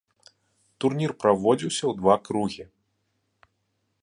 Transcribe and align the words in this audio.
Турнір 0.85 1.11
праводзіўся 1.23 1.83
ў 1.91 2.01
два 2.01 2.15
кругі. 2.31 2.63